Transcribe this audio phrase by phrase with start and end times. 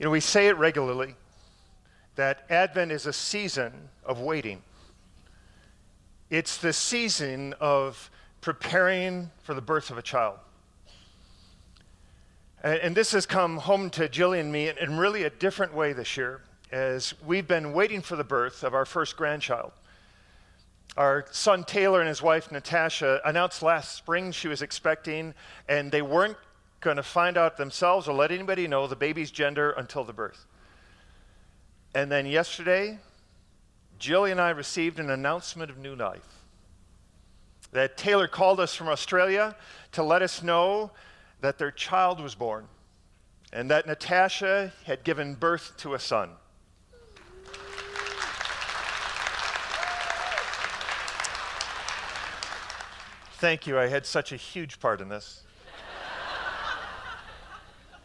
[0.00, 1.14] You know, we say it regularly
[2.16, 4.62] that Advent is a season of waiting.
[6.30, 8.10] It's the season of
[8.40, 10.38] preparing for the birth of a child.
[12.64, 16.16] And, this has come home to Jillian and me in really a different way this
[16.16, 16.40] year
[16.72, 19.72] as we've been waiting for the birth of our first grandchild.
[20.96, 25.34] Our son Taylor and his wife Natasha announced last spring she was expecting,
[25.68, 26.38] and they weren't
[26.80, 30.46] going to find out themselves or let anybody know the baby's gender until the birth.
[31.94, 32.98] And then yesterday,
[33.98, 36.26] Jillian and I received an announcement of new life.
[37.72, 39.54] That Taylor called us from Australia
[39.92, 40.90] to let us know
[41.40, 42.66] that their child was born
[43.52, 46.30] and that Natasha had given birth to a son.
[53.34, 53.78] Thank you.
[53.78, 55.44] I had such a huge part in this.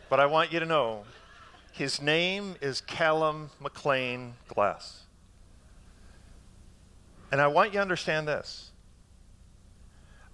[0.10, 1.04] But I want you to know
[1.72, 5.04] his name is Callum McLean Glass.
[7.32, 8.72] And I want you to understand this.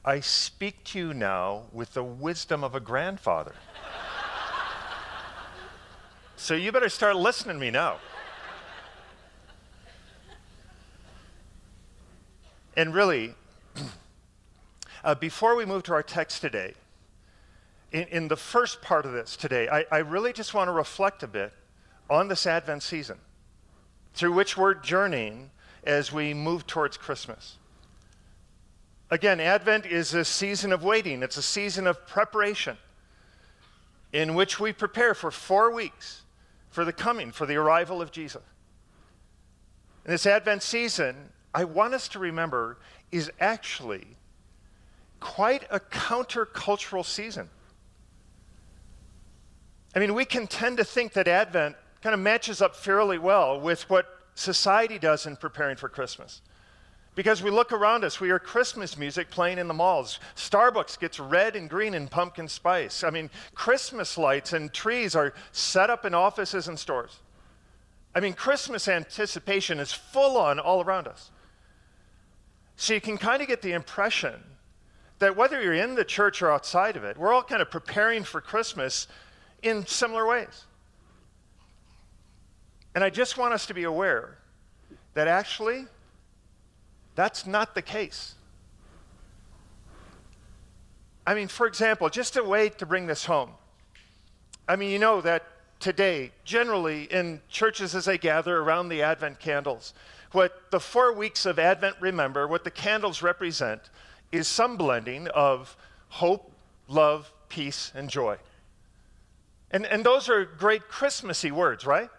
[0.04, 3.56] I speak to you now with the wisdom of a grandfather.
[6.36, 7.98] so you better start listening to me now.
[12.76, 13.36] And really,
[15.04, 16.74] uh, before we move to our text today,
[17.92, 21.24] in, in the first part of this today, I, I really just want to reflect
[21.24, 21.54] a bit
[22.10, 23.18] on this Advent season
[24.14, 25.52] through which we're journeying
[25.84, 27.58] as we move towards Christmas.
[29.10, 32.78] Again, Advent is a season of waiting, it's a season of preparation
[34.14, 36.22] in which we prepare for four weeks
[36.70, 38.42] for the coming, for the arrival of Jesus.
[40.06, 42.78] And this Advent season, I want us to remember,
[43.12, 44.08] is actually
[45.20, 47.50] quite a countercultural season.
[49.96, 53.60] I mean, we can tend to think that Advent kind of matches up fairly well
[53.60, 56.42] with what society does in preparing for Christmas.
[57.14, 60.20] Because we look around us, we hear Christmas music playing in the malls.
[60.36, 63.04] Starbucks gets red and green and pumpkin spice.
[63.04, 67.20] I mean, Christmas lights and trees are set up in offices and stores.
[68.16, 71.32] I mean, Christmas anticipation is full on all around us.
[72.78, 74.42] So you can kind of get the impression
[75.20, 78.24] that whether you're in the church or outside of it, we're all kind of preparing
[78.24, 79.08] for Christmas
[79.62, 80.66] in similar ways.
[82.94, 84.38] And I just want us to be aware
[85.14, 85.86] that actually,
[87.16, 88.36] that's not the case.
[91.26, 93.52] I mean, for example, just a way to bring this home.
[94.68, 95.44] I mean, you know that
[95.80, 99.94] today, generally in churches as they gather around the Advent candles,
[100.32, 103.90] what the four weeks of Advent remember, what the candles represent,
[104.32, 105.76] is some blending of
[106.10, 106.52] hope,
[106.88, 108.38] love, peace, and joy.
[109.72, 112.10] And, and those are great Christmassy words, right?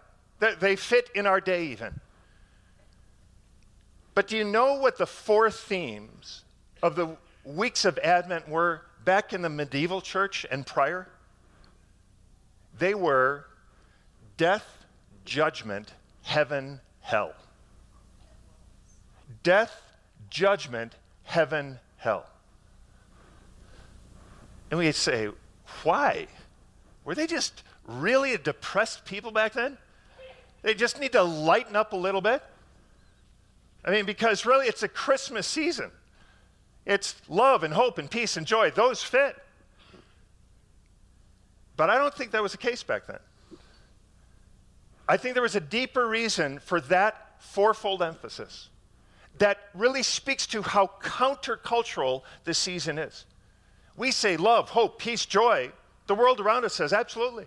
[0.41, 2.01] They, they fit in our day even.
[4.15, 6.45] But do you know what the four themes
[6.83, 11.09] of the weeks of Advent were back in the medieval church and prior?
[12.79, 13.47] They were
[14.37, 14.67] death,
[15.25, 15.93] judgment,
[16.23, 17.35] heaven, hell.
[19.43, 19.81] Death,
[20.31, 22.27] judgment, heaven, hell.
[24.71, 25.29] And we say,
[25.83, 26.29] why?
[27.05, 29.79] Were they just really depressed people back then?
[30.63, 32.43] They just need to lighten up a little bit?
[33.85, 35.91] I mean, because really it's a Christmas season.
[36.87, 38.71] It's love and hope and peace and joy.
[38.71, 39.37] Those fit.
[41.77, 43.19] But I don't think that was the case back then.
[45.09, 48.69] I think there was a deeper reason for that fourfold emphasis
[49.39, 53.25] that really speaks to how countercultural this season is.
[53.97, 55.73] We say love, hope, peace, joy.
[56.07, 57.47] The world around us says absolutely.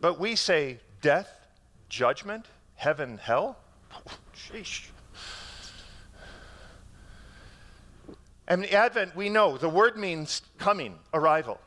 [0.00, 1.28] But we say death,
[1.88, 3.56] judgment, heaven, hell.
[4.36, 4.88] Sheesh.
[8.48, 11.58] And Advent, we know the word means coming, arrival.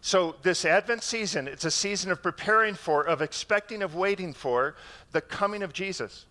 [0.00, 4.76] So, this Advent season, it's a season of preparing for, of expecting, of waiting for
[5.12, 6.26] the coming of Jesus.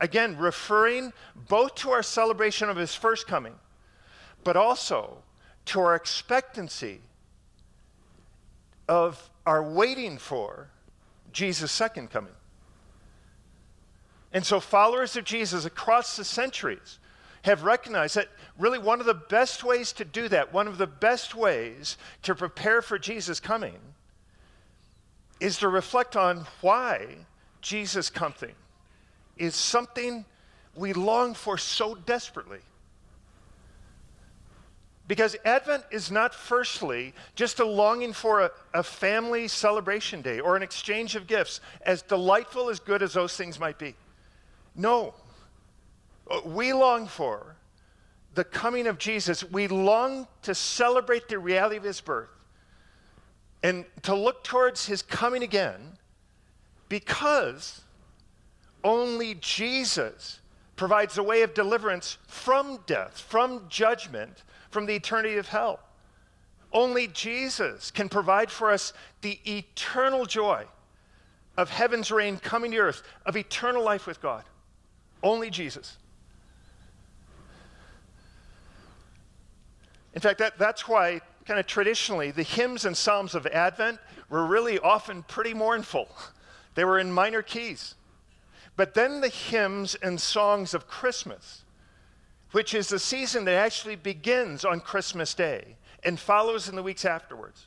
[0.00, 1.12] Again, referring
[1.48, 3.54] both to our celebration of his first coming,
[4.44, 5.18] but also
[5.66, 7.00] to our expectancy
[8.88, 10.68] of our waiting for
[11.32, 12.32] Jesus' second coming.
[14.32, 16.98] And so, followers of Jesus across the centuries
[17.42, 20.86] have recognized that really one of the best ways to do that, one of the
[20.86, 23.78] best ways to prepare for Jesus' coming,
[25.40, 27.16] is to reflect on why
[27.60, 28.54] Jesus' coming
[29.36, 30.24] is something
[30.74, 32.60] we long for so desperately.
[35.12, 40.56] Because Advent is not, firstly, just a longing for a, a, family celebration day or
[40.56, 43.94] an exchange of gifts, as delightful, as good as those things might be.
[44.74, 45.12] No.
[46.30, 47.56] Uh, we long for
[48.32, 49.44] the coming of Jesus.
[49.44, 52.30] We long to celebrate the reality of his birth
[53.62, 55.98] and to look towards his coming again
[56.88, 57.82] because
[58.82, 60.40] only Jesus
[60.76, 65.80] provides a way of deliverance from death, from judgment, from the eternity of hell.
[66.72, 70.64] Only Jesus can provide for us the eternal joy
[71.56, 74.44] of heaven's reign coming to earth, of eternal life with God.
[75.22, 75.98] Only Jesus.
[80.14, 83.98] In fact, that, that's why, kind of traditionally, the hymns and psalms of Advent
[84.28, 86.08] were really often pretty mournful.
[86.74, 87.94] They were in minor keys.
[88.76, 91.64] But then the hymns and songs of Christmas,
[92.52, 97.04] which is the season that actually begins on Christmas Day and follows in the weeks
[97.04, 97.66] afterwards,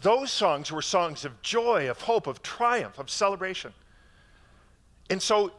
[0.00, 3.72] those songs were songs of joy, of hope, of triumph, of celebration.
[5.10, 5.52] And so,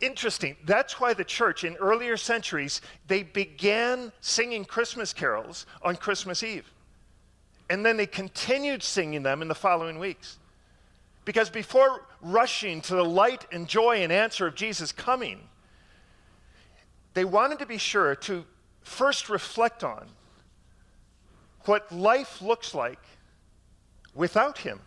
[0.00, 6.42] interesting, that's why the church in earlier centuries, they began singing Christmas carols on Christmas
[6.42, 6.70] Eve.
[7.70, 10.38] And then they continued singing them in the following weeks.
[11.24, 15.40] Because before rushing to the light and joy and answer of Jesus coming,
[17.14, 18.44] they wanted to be sure to
[18.82, 20.06] first reflect on
[21.64, 22.98] what life looks like
[24.14, 24.80] without Him.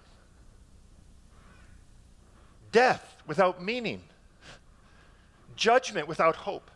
[2.72, 4.02] Death without meaning,
[5.56, 6.70] judgment without hope,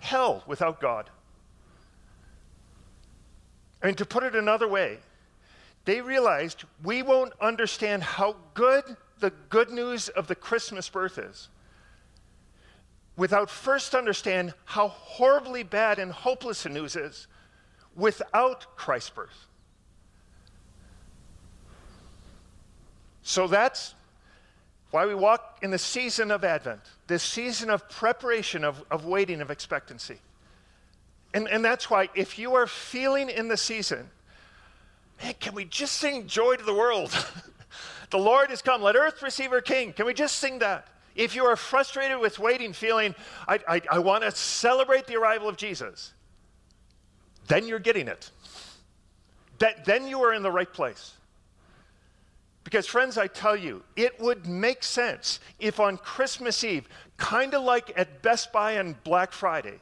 [0.00, 1.10] hell without God.
[3.82, 4.98] I mean, to put it another way,
[5.88, 8.84] they realized we won't understand how good
[9.20, 11.48] the good news of the Christmas birth is
[13.16, 17.26] without first understand how horribly bad and hopeless the news is
[17.96, 19.46] without Christ's birth.
[23.22, 23.94] So that's
[24.90, 29.40] why we walk in the season of Advent, this season of preparation, of, of waiting,
[29.40, 30.18] of expectancy.
[31.32, 34.10] And, and that's why, if you are feeling in the season
[35.22, 37.10] man, can we just sing joy to the world?
[38.10, 38.82] the Lord has come.
[38.82, 39.92] Let earth receive her king.
[39.92, 40.88] Can we just sing that?
[41.14, 43.14] If you are frustrated with waiting, feeling,
[43.46, 46.12] I, I, I want to celebrate the arrival of Jesus,
[47.48, 48.30] then you're getting it.
[49.58, 51.14] That, then you are in the right place.
[52.62, 56.86] Because, friends, I tell you, it would make sense if on Christmas Eve,
[57.16, 59.80] kind of like at Best Buy on Black Friday,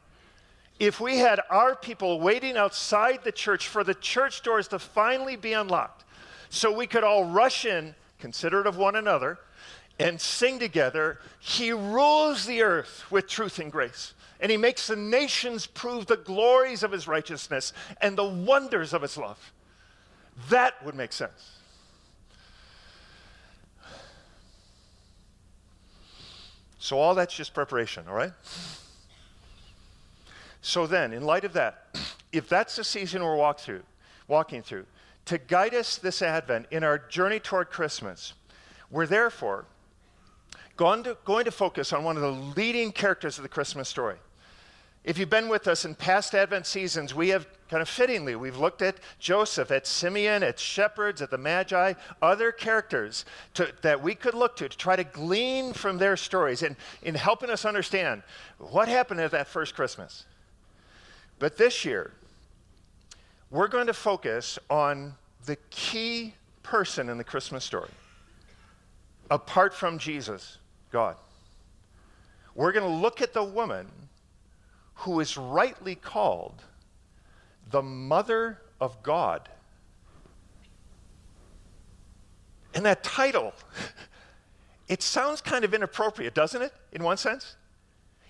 [0.79, 5.37] if we had our people waiting outside the church for the church doors to finally
[5.37, 6.05] be unlocked
[6.51, 9.39] so we could all rush in, considerate of one another,
[9.99, 14.13] and sing together, He rules the earth with truth and grace.
[14.41, 19.03] And He makes the nations prove the glories of His righteousness and the wonders of
[19.03, 19.53] His love.
[20.51, 21.53] That would make sense.
[26.79, 28.33] So, all that's just preparation, all right?
[30.67, 31.97] So then, in light of that,
[32.33, 33.85] if that's the season we're walk through,
[34.27, 34.87] walking through,
[35.27, 38.33] to guide us this Advent in our journey toward Christmas,
[38.91, 39.67] we're therefore
[40.77, 44.17] going to, going to focus on one of the leading characters of the Christmas story.
[45.05, 48.59] If you've been with us in past Advent seasons, we have kind of fittingly, we've
[48.59, 53.25] looked at Joseph, at Simeon, at shepherds, at the Magi, other characters
[53.55, 57.15] to, that we could look to to try to glean from their stories and in
[57.15, 58.25] helping us understand
[58.59, 60.25] what happened at that first Christmas.
[61.39, 62.13] But this year,
[63.51, 65.15] we're going to focus on
[65.45, 67.91] the key person in the Christmas story,
[69.31, 70.59] apart from Jesus,
[70.91, 71.17] God.
[72.55, 73.87] We're going to look at the woman
[74.95, 76.63] who is rightly called
[77.71, 79.49] the mother of God.
[82.75, 83.53] And that title,
[84.89, 87.57] it sounds kind of inappropriate, doesn't it, in one sense?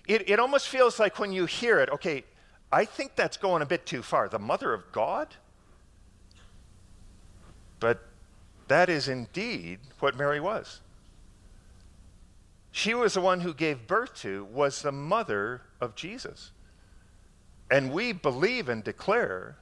[0.07, 2.23] It, it almost feels like when you hear it, okay,
[2.71, 4.27] I think that's going a bit too far.
[4.27, 5.35] The mother of God?
[7.79, 8.03] But
[8.67, 10.81] that is indeed what Mary was.
[12.71, 16.51] She was the one who gave birth to, was the mother of Jesus.
[17.71, 19.57] And we believe and declare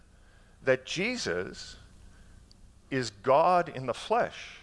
[0.64, 1.78] that Jesus
[2.92, 4.60] is God in the flesh,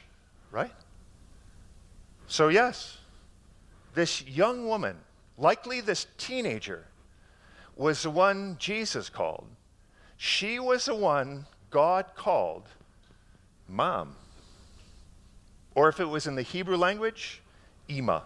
[0.50, 0.72] right?
[2.26, 2.98] So, yes,
[3.94, 4.96] this young woman,
[5.38, 6.86] likely this teenager,
[7.76, 9.46] was the one Jesus called.
[10.16, 12.68] She was the one God called
[13.68, 14.16] mom.
[15.74, 17.40] Or if it was in the Hebrew language,
[17.88, 18.24] Ima.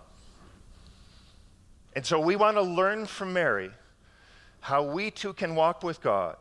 [1.94, 3.70] And so we want to learn from Mary
[4.60, 6.36] how we too can walk with God,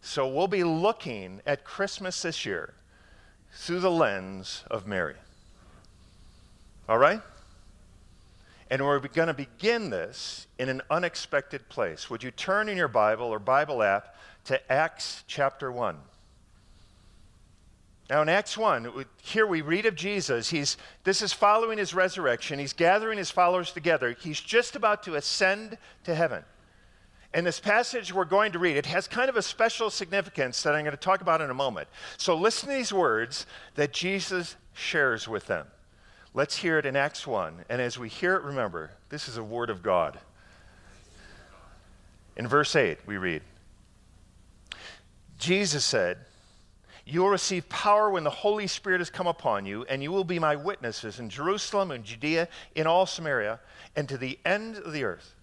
[0.00, 2.72] So we'll be looking at Christmas this year
[3.52, 5.16] through the lens of Mary.
[6.88, 7.20] All right?
[8.70, 12.08] And we're going to begin this in an unexpected place.
[12.08, 15.96] Would you turn in your Bible or Bible app to Acts chapter 1?
[18.08, 20.50] Now, in Acts 1, here we read of Jesus.
[20.50, 22.58] He's, this is following his resurrection.
[22.58, 24.16] He's gathering his followers together.
[24.18, 26.44] He's just about to ascend to heaven.
[27.32, 30.74] And this passage we're going to read, it has kind of a special significance that
[30.74, 31.88] I'm going to talk about in a moment.
[32.16, 33.46] So listen to these words
[33.76, 35.66] that Jesus shares with them.
[36.32, 37.64] Let's hear it in Acts 1.
[37.68, 40.18] And as we hear it, remember, this is a word of God.
[42.36, 43.42] In verse 8, we read
[45.38, 46.18] Jesus said,
[47.04, 50.24] You will receive power when the Holy Spirit has come upon you, and you will
[50.24, 53.58] be my witnesses in Jerusalem and Judea, in all Samaria,
[53.96, 55.34] and to the end of the earth.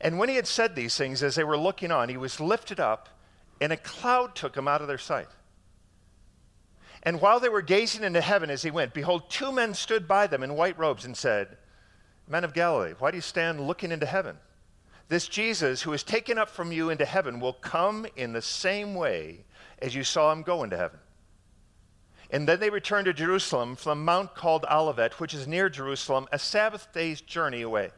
[0.00, 2.80] And when he had said these things, as they were looking on, he was lifted
[2.80, 3.08] up,
[3.60, 5.28] and a cloud took him out of their sight.
[7.02, 10.26] And while they were gazing into heaven as he went, behold, two men stood by
[10.26, 11.56] them in white robes and said,
[12.28, 14.38] Men of Galilee, why do you stand looking into heaven?
[15.08, 18.94] This Jesus, who is taken up from you into heaven, will come in the same
[18.94, 19.44] way
[19.78, 20.98] as you saw him go into heaven.
[22.30, 26.26] And then they returned to Jerusalem from the mount called Olivet, which is near Jerusalem,
[26.32, 27.90] a Sabbath day's journey away.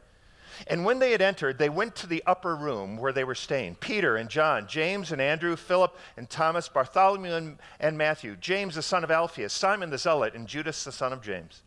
[0.67, 3.75] And when they had entered, they went to the upper room where they were staying
[3.75, 8.81] Peter and John, James and Andrew, Philip and Thomas, Bartholomew and, and, Matthew, James the
[8.81, 11.61] son of Alphaeus, Simon the Zealot, and Judas the son of James.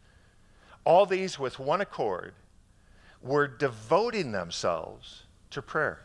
[0.84, 2.34] All these with one accord
[3.22, 6.00] were devoting themselves to prayer,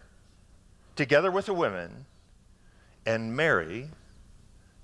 [0.96, 2.06] together with the women
[3.06, 3.90] and Mary,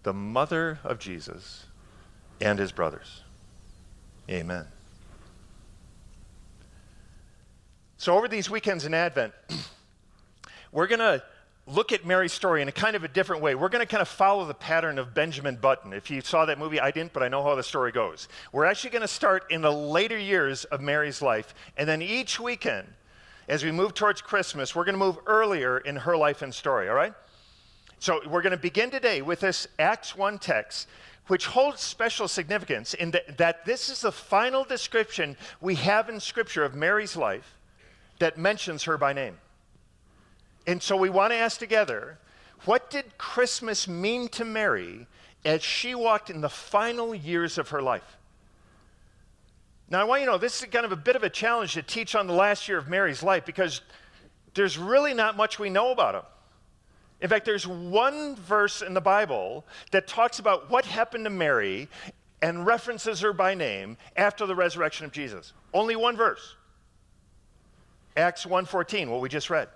[0.04, 1.66] the mother of Jesus,
[2.42, 3.22] and his brothers.
[4.30, 4.66] Amen.
[8.04, 9.32] So, over these weekends in Advent,
[10.74, 11.24] we're going to
[11.68, 13.56] look at Mary's story in a kind of a different way.
[13.56, 15.94] We're going to kind of follow the pattern of Benjamin Button.
[15.94, 18.28] If you saw that movie, I didn't, but I know how the story goes.
[18.52, 22.42] We're actually going to start in the later years of Mary's life, and then each
[22.42, 22.90] weekend,
[23.48, 26.90] as we move towards Christmas, we're going to move earlier in her life and story,
[26.90, 27.14] all right?
[28.00, 30.90] So we're going to begin today with this Acts 1 text,
[31.28, 36.20] which holds special significance in that, that this is the final description we have in
[36.20, 37.56] Scripture of Mary's life
[38.20, 39.38] that mentions her by name.
[40.66, 42.20] And so we want to ask together
[42.66, 45.08] what did Christmas mean to Mary
[45.44, 48.18] as she walked in the final years of her life?
[49.90, 51.74] Now, I want you to know this is kind of a bit of a challenge
[51.74, 53.82] to teach on the last year of Mary's life because
[54.54, 56.24] there's really not much we know about him.
[57.22, 61.90] In fact, there's one verse in the Bible that talks about what happened to Mary
[62.42, 65.54] and references her by name after the resurrection of Jesus.
[65.74, 66.56] Only one verse.
[68.16, 69.70] Acts 1:14, what we just read.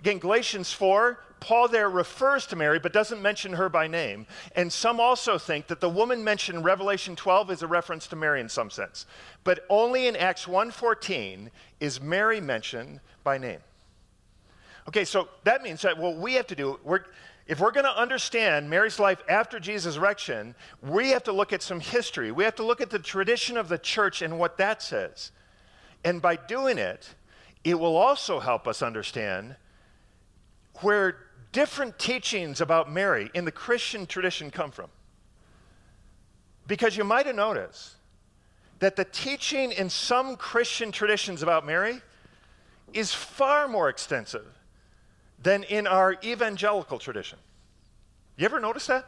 [0.00, 4.26] Again, Galatians 4, Paul there refers to Mary but doesn't mention her by name.
[4.54, 8.16] And some also think that the woman mentioned in Revelation 12 is a reference to
[8.16, 9.06] Mary in some sense.
[9.44, 11.50] But only in Acts 1:14
[11.80, 13.60] is Mary mentioned by name.
[14.88, 17.04] Okay, so that means that what we have to do, we're,
[17.46, 21.62] if we're going to understand Mary's life after Jesus' resurrection, we have to look at
[21.62, 22.32] some history.
[22.32, 25.30] We have to look at the tradition of the church and what that says.
[26.04, 27.14] And by doing it,
[27.64, 29.56] it will also help us understand
[30.80, 31.16] where
[31.52, 34.88] different teachings about Mary in the Christian tradition come from.
[36.66, 37.94] Because you might have noticed
[38.78, 42.00] that the teaching in some Christian traditions about Mary
[42.92, 44.46] is far more extensive
[45.42, 47.38] than in our evangelical tradition.
[48.36, 49.06] You ever notice that?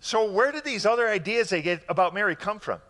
[0.00, 2.80] So, where did these other ideas they get about Mary come from?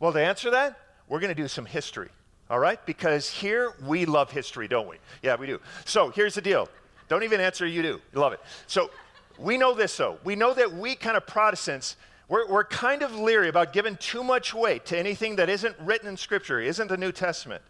[0.00, 2.08] Well, to answer that, we're going to do some history.
[2.50, 2.84] All right?
[2.86, 4.96] Because here we love history, don't we?
[5.22, 5.60] Yeah, we do.
[5.84, 6.68] So here's the deal.
[7.08, 8.00] Don't even answer, you do.
[8.12, 8.40] You love it.
[8.66, 8.90] So
[9.38, 10.18] we know this, though.
[10.24, 11.96] We know that we kind of Protestants,
[12.28, 16.08] we're, we're kind of leery about giving too much weight to anything that isn't written
[16.08, 17.62] in Scripture, isn't the New Testament.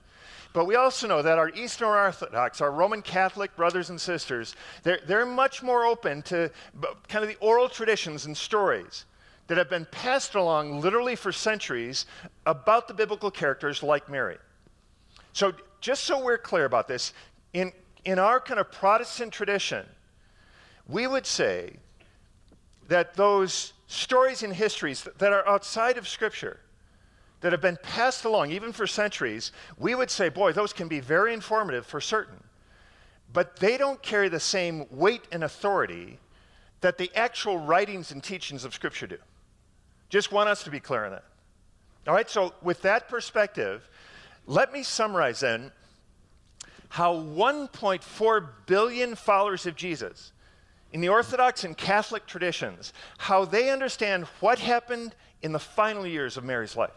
[0.53, 5.01] But we also know that our Eastern Orthodox, our Roman Catholic brothers and sisters, they're,
[5.07, 6.51] they're much more open to
[7.09, 9.05] kind of the oral traditions and stories
[9.47, 12.07] that have been passed along literally for centuries
[12.47, 14.39] about the biblical characters like Mary.
[15.39, 17.13] So, just so we're clear about this,
[17.53, 17.71] in,
[18.05, 19.87] in our kind of Protestant tradition,
[20.89, 21.77] we would say
[22.89, 26.59] that those stories and histories that are outside of Scripture,
[27.41, 30.99] that have been passed along even for centuries, we would say, boy, those can be
[30.99, 32.43] very informative for certain.
[33.33, 36.19] But they don't carry the same weight and authority
[36.81, 39.19] that the actual writings and teachings of Scripture do.
[40.09, 41.25] Just want us to be clear on that.
[42.09, 43.89] All right, so with that perspective,
[44.49, 45.71] let me summarize then
[46.89, 50.33] how 1.4 billion followers of Jesus
[50.91, 56.39] in the Orthodox and Catholic traditions, how they understand what happened in the final years
[56.39, 56.95] of Mary's life.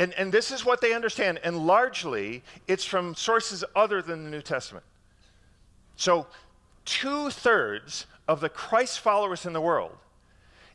[0.00, 4.30] And, and this is what they understand, and largely it's from sources other than the
[4.30, 4.84] New Testament.
[5.94, 6.26] So,
[6.84, 9.96] two thirds of the Christ followers in the world,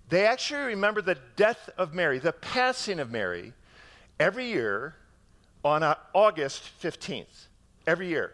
[0.08, 3.52] they actually remember the death of Mary, the passing of Mary,
[4.20, 4.96] every year
[5.64, 7.48] on uh, August 15th.
[7.86, 8.34] Every year.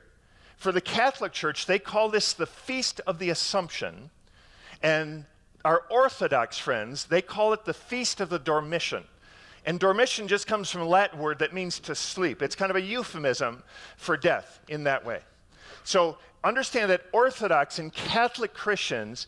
[0.57, 4.09] For the Catholic Church, they call this the Feast of the Assumption.
[4.83, 5.25] And
[5.63, 9.03] our Orthodox friends, they call it the Feast of the Dormition.
[9.65, 12.41] And dormition just comes from a Latin word that means to sleep.
[12.41, 13.63] It's kind of a euphemism
[13.97, 15.19] for death in that way.
[15.83, 19.27] So understand that Orthodox and Catholic Christians,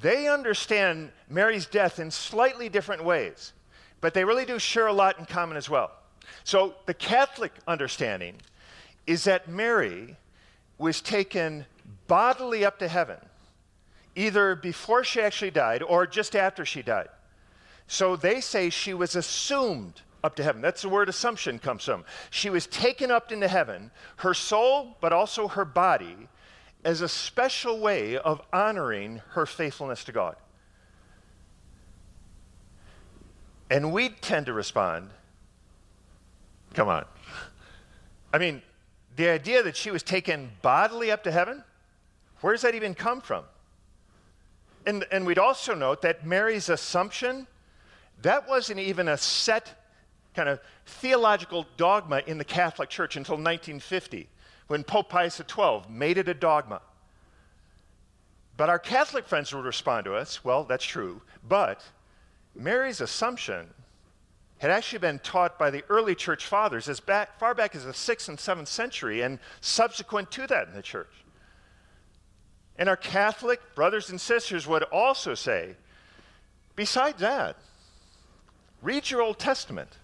[0.00, 3.52] they understand Mary's death in slightly different ways,
[4.00, 5.90] but they really do share a lot in common as well.
[6.44, 8.36] So the Catholic understanding
[9.06, 10.16] is that Mary
[10.78, 11.66] was taken
[12.06, 13.18] bodily up to heaven,
[14.16, 17.08] either before she actually died or just after she died.
[17.86, 20.62] So they say she was assumed up to heaven.
[20.62, 22.04] That's the word assumption comes from.
[22.30, 26.28] She was taken up into heaven, her soul, but also her body,
[26.84, 30.36] as a special way of honoring her faithfulness to God.
[33.70, 35.10] And we tend to respond,
[36.74, 37.04] come on.
[38.32, 38.62] I mean,
[39.16, 41.62] the idea that she was taken bodily up to heaven,
[42.40, 43.44] where does that even come from?
[44.86, 47.46] And, and we'd also note that Mary's assumption,
[48.22, 49.80] that wasn't even a set
[50.34, 54.28] kind of theological dogma in the Catholic Church until 1950,
[54.66, 56.82] when Pope Pius XII made it a dogma.
[58.56, 61.82] But our Catholic friends would respond to us, well, that's true, but
[62.54, 63.68] Mary's assumption
[64.64, 67.92] had actually been taught by the early church fathers as back, far back as the
[67.92, 71.12] 6th and 7th century and subsequent to that in the church.
[72.78, 75.76] And our Catholic brothers and sisters would also say,
[76.76, 77.58] besides that,
[78.80, 79.98] read your Old Testament.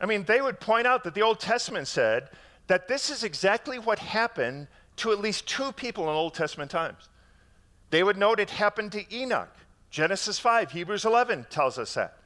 [0.00, 2.28] I mean, they would point out that the Old Testament said
[2.66, 4.66] that this is exactly what happened
[4.96, 7.08] to at least two people in Old Testament times.
[7.90, 9.54] They would note it happened to Enoch.
[9.90, 12.16] Genesis 5, Hebrews 11 tells us that.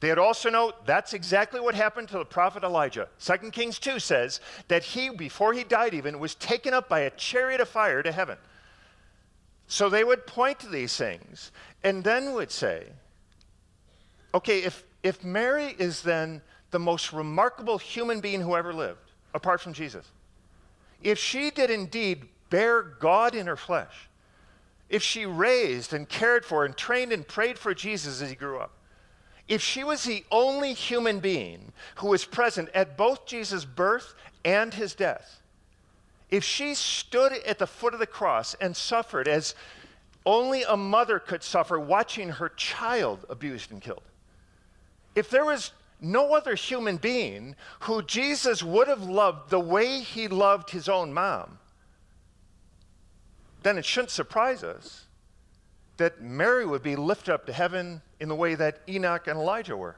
[0.00, 3.08] They'd also note that's exactly what happened to the prophet Elijah.
[3.20, 7.10] 2 Kings 2 says that he, before he died even, was taken up by a
[7.10, 8.38] chariot of fire to heaven.
[9.66, 11.50] So they would point to these things
[11.82, 12.86] and then would say,
[14.34, 19.60] okay, if, if Mary is then the most remarkable human being who ever lived, apart
[19.60, 20.06] from Jesus,
[21.02, 24.08] if she did indeed bear God in her flesh,
[24.88, 28.58] if she raised and cared for and trained and prayed for Jesus as he grew
[28.58, 28.72] up,
[29.48, 34.74] if she was the only human being who was present at both Jesus' birth and
[34.74, 35.42] his death,
[36.30, 39.54] if she stood at the foot of the cross and suffered as
[40.26, 44.02] only a mother could suffer watching her child abused and killed,
[45.14, 50.28] if there was no other human being who Jesus would have loved the way he
[50.28, 51.58] loved his own mom,
[53.62, 55.07] then it shouldn't surprise us
[55.98, 59.76] that Mary would be lifted up to heaven in the way that Enoch and Elijah
[59.76, 59.96] were.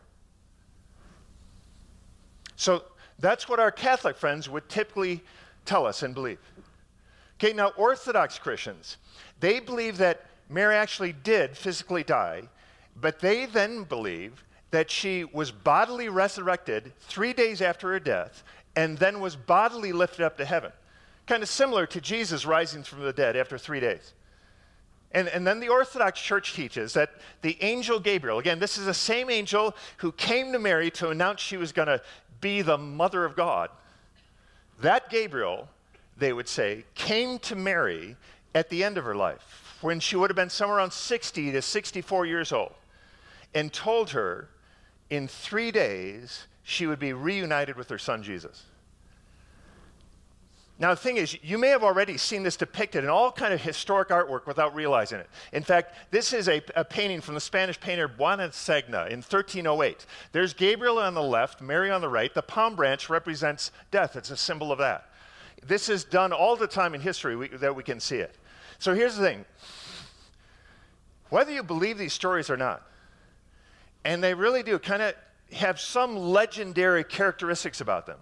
[2.57, 2.85] So
[3.19, 5.23] that's what our Catholic friends would typically
[5.65, 6.39] tell us and believe.
[7.39, 8.97] Okay, now Orthodox Christians,
[9.41, 12.49] they believe that Mary actually did physically die,
[12.97, 18.43] but they then believe that she was bodily resurrected three days after her death
[18.77, 20.73] and then was bodily lifted up to heaven.
[21.27, 24.13] Kind of similar to Jesus rising from the dead after three days.
[25.13, 27.11] And, and then the Orthodox Church teaches that
[27.43, 31.41] the angel Gabriel, again, this is the same angel who came to Mary to announce
[31.41, 32.01] she was going to
[32.41, 33.71] be the mother of God.
[34.81, 35.69] That Gabriel,
[36.17, 38.17] they would say, came to Mary
[38.55, 41.63] at the end of her life, when she would have been somewhere around 60 to
[41.63, 42.73] 64 years old,
[43.55, 44.49] and told her
[45.09, 48.65] in three days she would be reunited with her son Jesus.
[50.81, 53.61] Now, the thing is, you may have already seen this depicted in all kind of
[53.61, 55.29] historic artwork without realizing it.
[55.53, 60.07] In fact, this is a, a painting from the Spanish painter Buoninsegna in 1308.
[60.33, 62.33] There's Gabriel on the left, Mary on the right.
[62.33, 64.17] The palm branch represents death.
[64.17, 65.11] It's a symbol of that.
[65.67, 68.35] This is done all the time in history we, that we can see it.
[68.79, 69.45] So here's the thing.
[71.29, 72.83] Whether you believe these stories or not,
[74.07, 75.15] and they really do kind of
[75.53, 78.17] have some legendary characteristics about them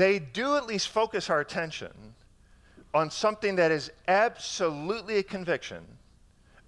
[0.00, 1.92] they do at least focus our attention
[2.94, 5.84] on something that is absolutely a conviction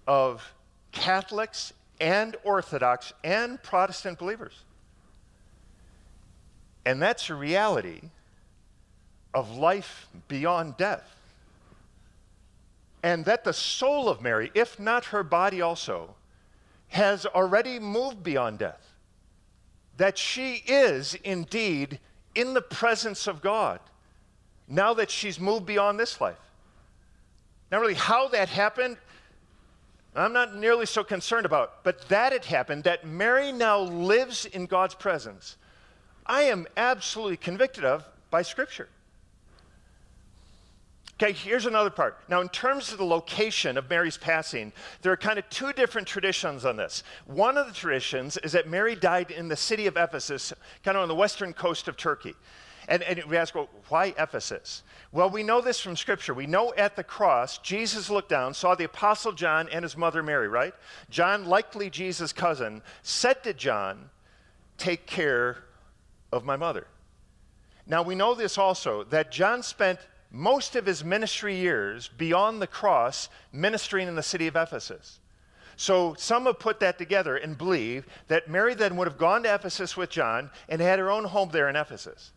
[0.07, 0.55] of
[0.93, 4.65] Catholics and Orthodox and Protestant believers.
[6.85, 8.03] And that's a reality
[9.33, 11.17] of life beyond death.
[13.03, 16.17] And that the soul of Mary, if not her body also,
[16.89, 18.93] has already moved beyond death.
[19.97, 21.99] That she is indeed
[22.35, 23.81] in the presence of God
[24.69, 26.39] now that she's moved beyond this life.
[27.71, 28.97] Now, really, how that happened,
[30.15, 34.67] I'm not nearly so concerned about, but that it happened, that Mary now lives in
[34.67, 35.57] God's presence,
[36.27, 38.89] I am absolutely convicted of by Scripture.
[41.23, 42.19] Okay, here's another part.
[42.29, 46.09] Now, in terms of the location of Mary's passing, there are kind of two different
[46.09, 47.05] traditions on this.
[47.27, 51.03] One of the traditions is that Mary died in the city of Ephesus, kind of
[51.03, 52.35] on the western coast of Turkey.
[52.89, 54.83] And, and we ask, well, why Ephesus?
[55.13, 56.35] Well, we know this from Scripture.
[56.35, 60.25] We know at the cross, Jesus looked down, saw the Apostle John and his mother
[60.25, 60.75] Mary, right?
[61.09, 64.11] John, likely Jesus' cousin, said to John,
[64.77, 65.59] Take care
[66.33, 66.89] of my mother.
[67.87, 70.01] Now, we know this also that John spent
[70.33, 75.21] most of his ministry years beyond the cross ministering in the city of Ephesus.
[75.77, 79.55] So some have put that together and believe that Mary then would have gone to
[79.55, 82.33] Ephesus with John and had her own home there in Ephesus.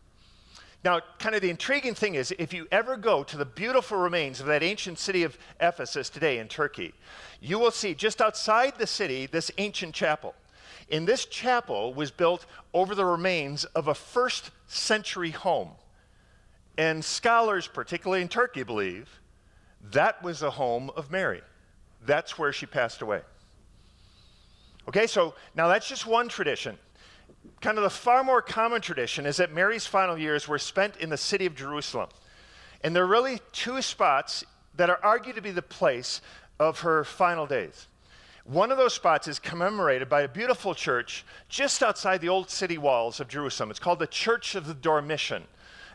[0.84, 4.40] Now, kind of the intriguing thing is if you ever go to the beautiful remains
[4.40, 6.92] of that ancient city of Ephesus today in Turkey,
[7.40, 10.34] you will see just outside the city this ancient chapel.
[10.90, 15.70] And this chapel was built over the remains of a first century home.
[16.78, 19.08] And scholars, particularly in Turkey, believe
[19.92, 21.42] that was the home of Mary.
[22.04, 23.22] That's where she passed away.
[24.88, 26.78] Okay, so now that's just one tradition.
[27.60, 31.08] Kind of the far more common tradition is that Mary's final years were spent in
[31.08, 32.08] the city of Jerusalem.
[32.82, 34.44] And there are really two spots
[34.76, 36.20] that are argued to be the place
[36.60, 37.86] of her final days.
[38.44, 42.78] One of those spots is commemorated by a beautiful church just outside the old city
[42.78, 43.70] walls of Jerusalem.
[43.70, 45.42] It's called the Church of the Dormition.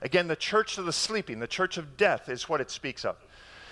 [0.01, 3.15] Again, the church of the sleeping, the church of death is what it speaks of.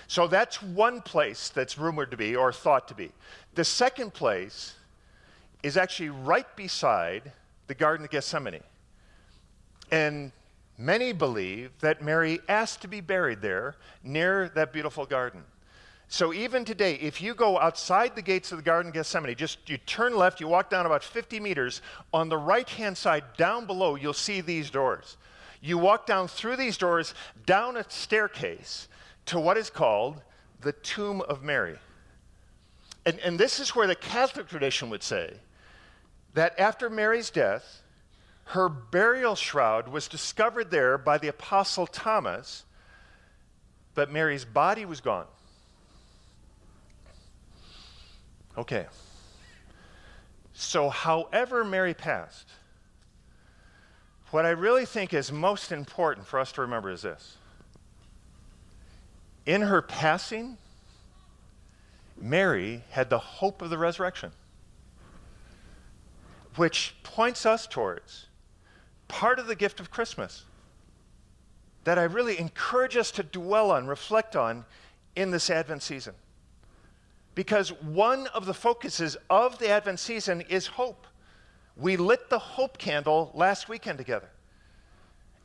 [0.07, 3.11] So that's one place that's rumored to be or thought to be.
[3.55, 4.75] The second place
[5.61, 7.31] is actually right beside
[7.67, 8.63] the Garden of Gethsemane.
[9.91, 10.31] And
[10.77, 15.43] many believe that Mary asked to be buried there near that beautiful garden.
[16.07, 19.69] So even today, if you go outside the gates of the Garden of Gethsemane, just
[19.69, 23.67] you turn left, you walk down about 50 meters, on the right hand side down
[23.67, 25.17] below, you'll see these doors.
[25.61, 27.13] You walk down through these doors,
[27.45, 28.87] down a staircase
[29.25, 30.21] to what is called
[30.61, 31.77] the tomb of Mary.
[33.05, 35.33] And, and this is where the Catholic tradition would say
[36.33, 37.81] that after Mary's death,
[38.45, 42.63] her burial shroud was discovered there by the Apostle Thomas,
[43.93, 45.27] but Mary's body was gone.
[48.57, 48.87] Okay.
[50.53, 52.47] So, however Mary passed,
[54.31, 57.37] what I really think is most important for us to remember is this.
[59.45, 60.57] In her passing,
[62.17, 64.31] Mary had the hope of the resurrection,
[66.55, 68.27] which points us towards
[69.07, 70.43] part of the gift of Christmas
[71.83, 74.65] that I really encourage us to dwell on, reflect on
[75.15, 76.13] in this Advent season.
[77.33, 81.07] Because one of the focuses of the Advent season is hope.
[81.79, 84.29] We lit the hope candle last weekend together.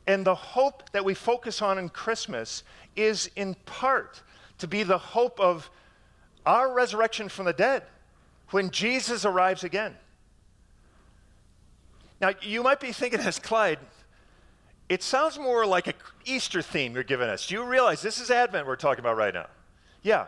[0.07, 2.63] And the hope that we focus on in Christmas
[2.95, 4.21] is in part
[4.59, 5.69] to be the hope of
[6.45, 7.83] our resurrection from the dead
[8.51, 9.95] when Jesus arrives again.
[12.21, 13.79] Now, you might be thinking, as Clyde,
[14.87, 15.95] it sounds more like an
[16.25, 17.47] Easter theme you're giving us.
[17.47, 19.47] Do you realize this is Advent we're talking about right now?
[20.03, 20.27] Yeah.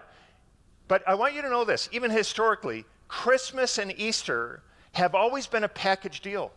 [0.88, 4.64] But I want you to know this even historically, Christmas and Easter
[4.98, 6.52] have always been a package deal.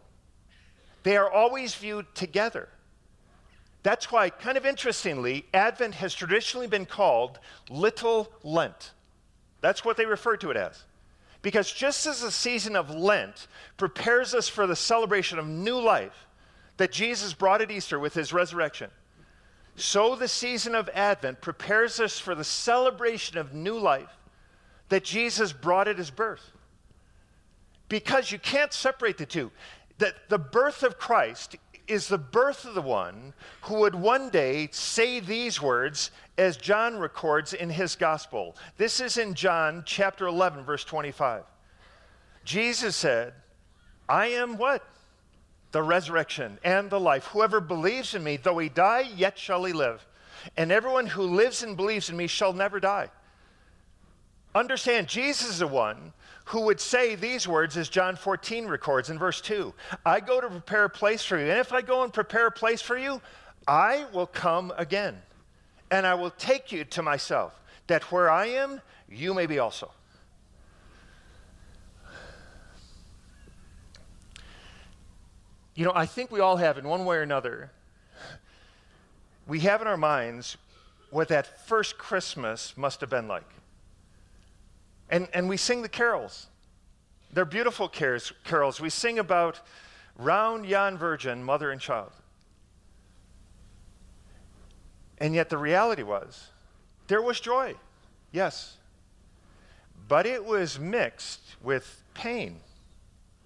[1.02, 2.68] They are always viewed together.
[3.82, 8.92] That's why, kind of interestingly, Advent has traditionally been called Little Lent.
[9.60, 10.84] That's what they refer to it as.
[11.42, 16.26] Because just as the season of Lent prepares us for the celebration of new life
[16.76, 18.90] that Jesus brought at Easter with his resurrection,
[19.76, 24.18] so the season of Advent prepares us for the celebration of new life
[24.88, 26.52] that Jesus brought at his birth
[27.90, 29.50] because you can't separate the two.
[29.98, 34.68] That the birth of Christ is the birth of the one who would one day
[34.72, 38.56] say these words as John records in his gospel.
[38.78, 41.42] This is in John chapter 11, verse 25.
[42.44, 43.34] Jesus said,
[44.08, 44.82] I am what?
[45.72, 47.26] The resurrection and the life.
[47.26, 50.06] Whoever believes in me, though he die, yet shall he live.
[50.56, 53.10] And everyone who lives and believes in me shall never die.
[54.54, 56.12] Understand, Jesus is the one
[56.50, 59.72] who would say these words as John 14 records in verse 2
[60.04, 61.48] I go to prepare a place for you.
[61.48, 63.22] And if I go and prepare a place for you,
[63.68, 65.16] I will come again.
[65.92, 67.52] And I will take you to myself,
[67.86, 69.92] that where I am, you may be also.
[75.76, 77.70] You know, I think we all have, in one way or another,
[79.46, 80.56] we have in our minds
[81.10, 83.59] what that first Christmas must have been like.
[85.10, 86.46] And, and we sing the carols.
[87.32, 88.80] They're beautiful carols, carols.
[88.80, 89.60] We sing about
[90.16, 92.12] round yon virgin, mother and child.
[95.18, 96.48] And yet the reality was
[97.08, 97.74] there was joy,
[98.32, 98.76] yes.
[100.08, 102.56] But it was mixed with pain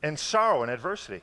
[0.02, 1.22] and sorrow and adversity.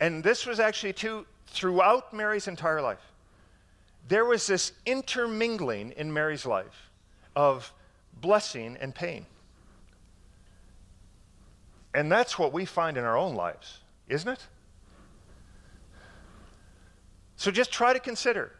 [0.00, 3.12] And this was actually too, throughout Mary's entire life.
[4.08, 6.90] There was this intermingling in Mary's life
[7.36, 7.72] of
[8.24, 9.26] blessing and pain.
[11.92, 14.46] And that's what we find in our own lives, isn't it?
[17.36, 18.50] So just try to consider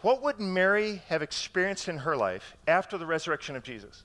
[0.00, 4.02] what would Mary have experienced in her life after the resurrection of Jesus?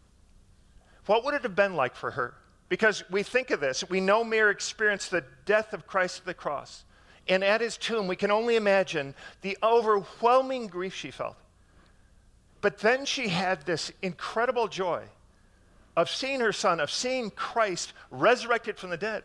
[1.07, 2.35] What would it have been like for her?
[2.69, 6.35] Because we think of this, we know Mary experienced the death of Christ at the
[6.35, 6.85] cross.
[7.27, 11.37] And at his tomb, we can only imagine the overwhelming grief she felt.
[12.61, 15.03] But then she had this incredible joy
[15.97, 19.23] of seeing her son, of seeing Christ resurrected from the dead.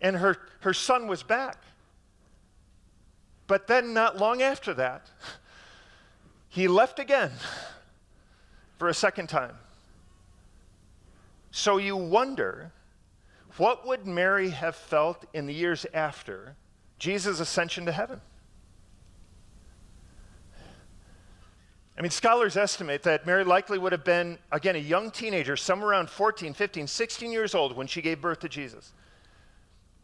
[0.00, 1.58] And her, her son was back.
[3.46, 5.10] But then, not long after that,
[6.48, 7.32] he left again
[8.78, 9.56] for a second time.
[11.50, 12.72] So you wonder
[13.56, 16.54] what would Mary have felt in the years after
[16.98, 18.20] Jesus' ascension to heaven?
[22.00, 25.90] I mean, scholars estimate that Mary likely would have been, again, a young teenager, somewhere
[25.90, 28.94] around 14, 15, 16 years old when she gave birth to Jesus.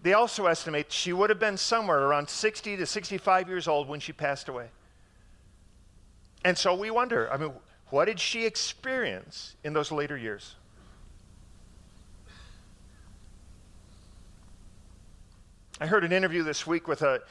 [0.03, 3.99] They also estimate she would have been somewhere around 60 to 65 years old when
[3.99, 4.67] she passed away.
[6.45, 7.53] And so we wonder I mean,
[7.89, 10.55] what did she experience in those later years?
[15.81, 17.23] I heard an interview this week with a,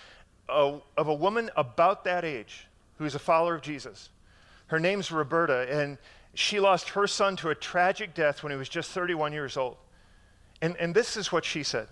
[0.49, 2.65] a, of a woman about that age
[2.97, 4.09] who's a follower of Jesus.
[4.67, 5.97] Her name's Roberta, and
[6.33, 9.77] she lost her son to a tragic death when he was just 31 years old.
[10.61, 11.87] And, and this is what she said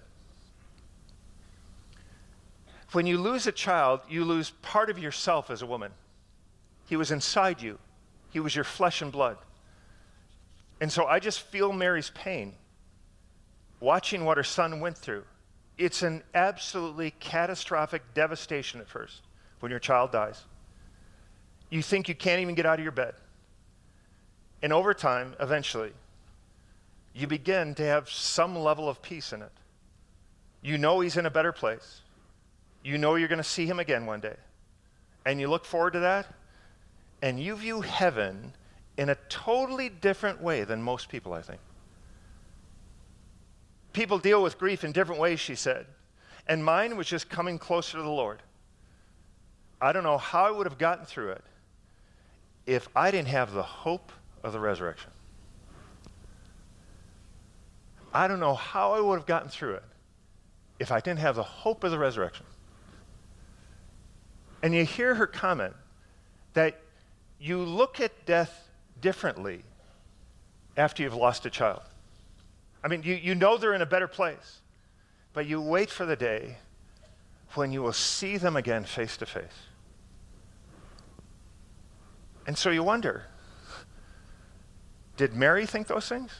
[2.91, 5.91] When you lose a child, you lose part of yourself as a woman.
[6.85, 7.79] He was inside you,
[8.31, 9.37] he was your flesh and blood.
[10.81, 12.55] And so I just feel Mary's pain
[13.79, 15.23] watching what her son went through.
[15.77, 19.21] It's an absolutely catastrophic devastation at first
[19.59, 20.43] when your child dies
[21.73, 23.15] you think you can't even get out of your bed.
[24.61, 25.91] And over time, eventually,
[27.15, 29.51] you begin to have some level of peace in it.
[30.61, 32.01] You know he's in a better place.
[32.83, 34.35] You know you're going to see him again one day.
[35.25, 36.27] And you look forward to that,
[37.23, 38.53] and you view heaven
[38.95, 41.59] in a totally different way than most people, I think.
[43.93, 45.87] People deal with grief in different ways, she said.
[46.47, 48.43] And mine was just coming closer to the Lord.
[49.81, 51.43] I don't know how I would have gotten through it
[52.65, 54.11] if I didn't have the hope
[54.43, 55.11] of the resurrection.
[58.13, 59.83] I don't know how I would have gotten through it
[60.79, 62.45] if I didn't have the hope of the resurrection.
[64.61, 65.73] And you hear her comment
[66.53, 66.79] that
[67.39, 68.69] you look at death
[69.01, 69.63] differently
[70.77, 71.81] after you've lost a child.
[72.83, 74.61] I mean, you, you know they're in a better place,
[75.33, 76.57] but you wait for the day
[77.55, 79.67] when you will see them again face to face.
[82.45, 83.25] And so you wonder
[85.15, 86.31] did Mary think those things?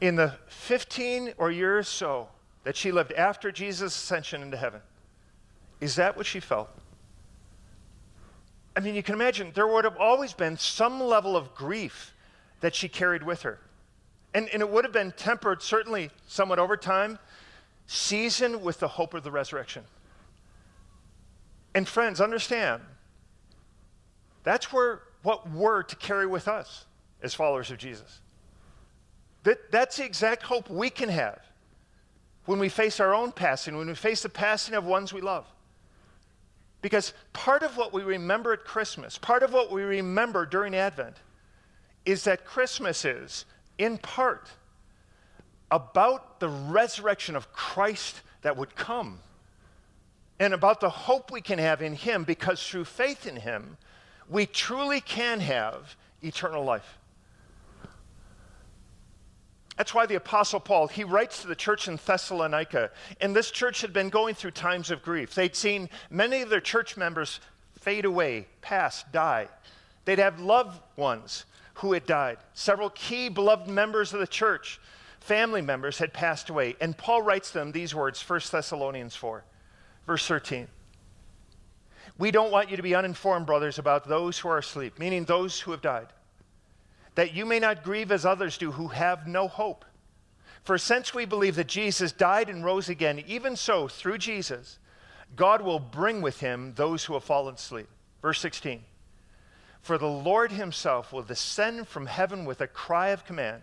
[0.00, 2.28] In the 15 or years so
[2.64, 4.80] that she lived after Jesus' ascension into heaven,
[5.80, 6.70] is that what she felt?
[8.76, 12.14] I mean, you can imagine there would have always been some level of grief
[12.60, 13.58] that she carried with her.
[14.32, 17.18] And, and it would have been tempered, certainly somewhat over time,
[17.86, 19.84] seasoned with the hope of the resurrection.
[21.74, 22.82] And friends, understand
[24.44, 26.84] that's where what we're to carry with us
[27.22, 28.20] as followers of Jesus.
[29.44, 31.40] That, that's the exact hope we can have
[32.46, 35.46] when we face our own passing, when we face the passing of ones we love.
[36.80, 41.16] Because part of what we remember at Christmas, part of what we remember during Advent,
[42.04, 43.44] is that Christmas is,
[43.78, 44.50] in part,
[45.70, 49.20] about the resurrection of Christ that would come
[50.40, 53.76] and about the hope we can have in Him because through faith in Him,
[54.28, 56.98] we truly can have eternal life.
[59.76, 63.80] That's why the Apostle Paul, he writes to the church in Thessalonica, and this church
[63.80, 65.34] had been going through times of grief.
[65.34, 67.40] They'd seen many of their church members
[67.80, 69.48] fade away, pass, die.
[70.04, 72.38] They'd have loved ones who had died.
[72.54, 74.78] Several key beloved members of the church,
[75.20, 76.76] family members, had passed away.
[76.80, 79.42] And Paul writes them these words, 1 Thessalonians 4,
[80.06, 80.68] verse 13.
[82.22, 85.58] We don't want you to be uninformed, brothers, about those who are asleep, meaning those
[85.58, 86.06] who have died
[87.16, 89.84] that you may not grieve as others do who have no hope.
[90.62, 94.78] For since we believe that Jesus died and rose again, even so, through Jesus,
[95.34, 97.88] God will bring with him those who have fallen asleep.
[98.22, 98.84] Verse 16
[99.80, 103.62] For the Lord himself will descend from heaven with a cry of command,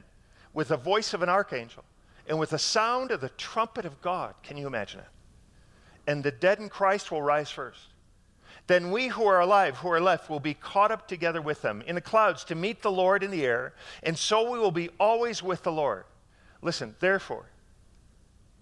[0.53, 1.85] with the voice of an archangel,
[2.27, 4.35] and with the sound of the trumpet of God.
[4.43, 5.05] Can you imagine it?
[6.07, 7.79] And the dead in Christ will rise first.
[8.69, 11.81] Then we who are alive, who are left, will be caught up together with them
[11.87, 14.91] in the clouds to meet the Lord in the air, and so we will be
[14.99, 16.03] always with the Lord.
[16.61, 17.47] Listen, therefore,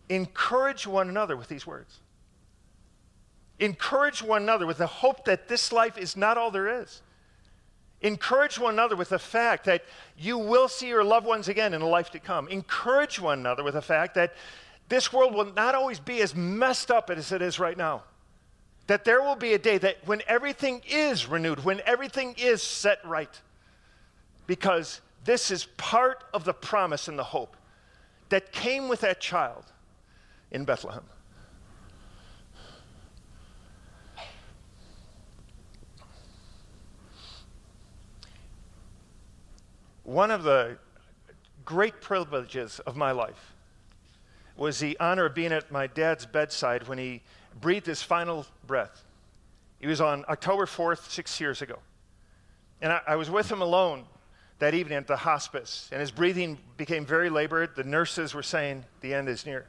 [0.07, 1.99] encourage one another with these words.
[3.59, 7.01] Encourage one another with the hope that this life is not all there is.
[7.99, 9.83] Encourage one another with the fact that
[10.17, 12.47] you will see your loved ones again in a life to come.
[12.47, 14.35] Encourage one another with the fact that
[14.87, 18.03] this world will not always be as messed up as it is right now
[18.87, 22.99] that there will be a day that when everything is renewed, when everything is set
[23.05, 23.41] right,
[24.47, 27.57] because this is part of the promise and the hope
[28.29, 29.65] that came with that child
[30.51, 31.03] in Bethlehem.
[40.03, 40.77] One of the
[41.65, 43.53] great privileges of my life
[44.55, 47.21] was the honor of being at my dad's bedside when he
[47.59, 49.03] breathed his final breath.
[49.79, 51.79] He was on October 4th, six years ago.
[52.81, 54.05] And I, I, was with him alone
[54.59, 57.75] that evening at the hospice, and his breathing became very labored.
[57.75, 59.65] The nurses were saying, The end is near.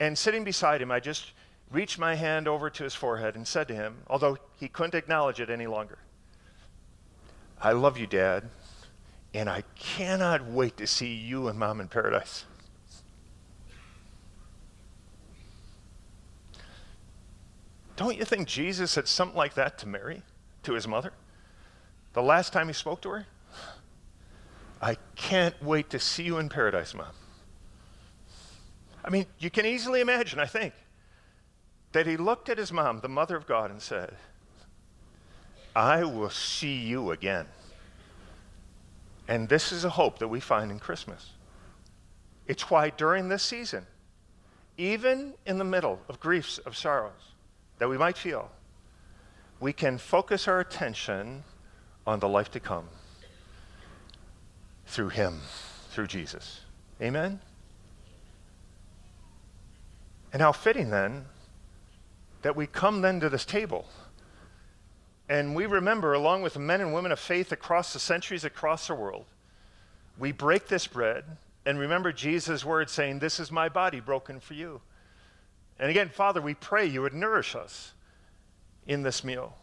[0.00, 1.32] And sitting beside him, I just
[1.70, 5.40] reached my hand over to his forehead and said to him, although he couldn't acknowledge
[5.40, 5.98] it any longer,
[7.60, 8.48] I love you, Dad,
[9.34, 12.44] and I cannot wait to see you and Mom in paradise.
[17.98, 20.22] Don't you think Jesus said something like that to Mary,
[20.62, 21.12] to his mother?
[22.12, 23.26] The last time he spoke to her?
[24.80, 27.08] I can't wait to see you in paradise, Mom.
[29.04, 30.74] I mean, you can easily imagine, I think,
[31.90, 34.14] that he looked at his mom, the mother of God, and said,
[35.74, 37.46] I will see you again.
[39.26, 41.32] And this is a hope that we find in Christmas.
[42.46, 43.86] It's why during this season,
[44.76, 47.32] even in the middle of griefs, of sorrows,
[47.78, 48.50] that we might feel,
[49.60, 51.44] we can focus our attention
[52.06, 52.88] on the life to come
[54.86, 55.40] through Him,
[55.90, 56.60] through Jesus.
[57.00, 57.40] Amen?
[60.32, 61.26] And how fitting then
[62.42, 63.86] that we come then to this table
[65.28, 68.94] and we remember, along with men and women of faith across the centuries, across the
[68.94, 69.26] world,
[70.18, 71.24] we break this bread
[71.66, 74.80] and remember Jesus' words saying, This is my body broken for you.
[75.78, 77.92] And again, Father, we pray you would nourish us
[78.86, 79.56] in this meal.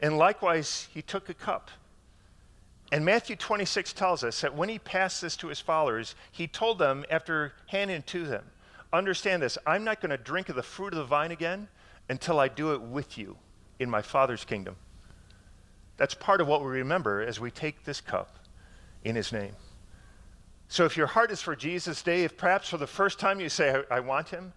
[0.00, 1.70] And likewise, he took a cup.
[2.92, 6.78] And Matthew 26 tells us that when he passed this to his followers, he told
[6.78, 8.44] them, after handing it to them,
[8.92, 11.66] Understand this, I'm not going to drink of the fruit of the vine again
[12.08, 13.36] until I do it with you
[13.80, 14.76] in my Father's kingdom.
[15.96, 18.36] That's part of what we remember as we take this cup
[19.02, 19.54] in his name.
[20.68, 23.48] So if your heart is for Jesus Day, if perhaps for the first time you
[23.48, 24.52] say, I, I want him,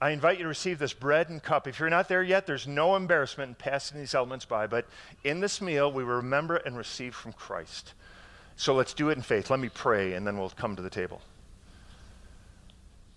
[0.00, 1.66] I invite you to receive this bread and cup.
[1.66, 4.86] If you're not there yet, there's no embarrassment in passing these elements by, but
[5.24, 7.94] in this meal, we remember and receive from Christ.
[8.54, 9.50] So let's do it in faith.
[9.50, 11.20] Let me pray, and then we'll come to the table.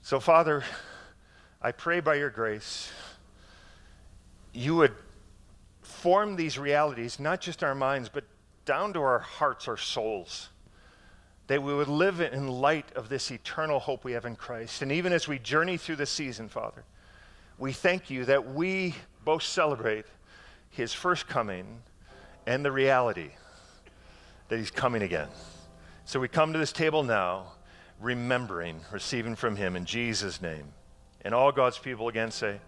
[0.01, 0.63] So, Father,
[1.61, 2.91] I pray by your grace,
[4.51, 4.93] you would
[5.83, 8.23] form these realities, not just our minds, but
[8.65, 10.49] down to our hearts, our souls
[11.51, 14.81] that we would live in light of this eternal hope we have in Christ.
[14.83, 16.85] And even as we journey through the season, Father,
[17.57, 20.05] we thank you that we both celebrate
[20.69, 21.81] his first coming
[22.47, 23.31] and the reality
[24.47, 25.27] that he's coming again.
[26.05, 27.47] So we come to this table now,
[27.99, 30.67] remembering, receiving from him in Jesus' name.
[31.25, 32.61] And all God's people again say,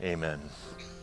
[0.00, 0.40] Amen.
[0.40, 0.97] Amen.